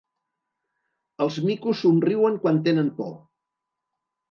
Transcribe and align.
Els 1.25 1.37
micos 1.51 1.83
somriuen 1.85 2.41
quan 2.47 2.59
tenen 2.71 2.91
por. 3.03 3.15